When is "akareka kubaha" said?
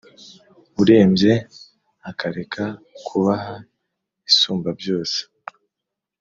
2.09-3.55